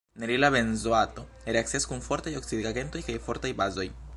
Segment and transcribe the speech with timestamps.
[0.21, 1.25] Nerila benzoato
[1.57, 3.91] reakcias kun fortaj oksidigagentoj kaj fortaj bazoj.